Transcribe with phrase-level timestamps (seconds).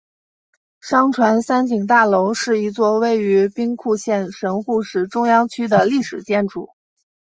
[0.79, 6.69] 商船三井大楼是一座位于兵库县神户市中央区的历史建筑。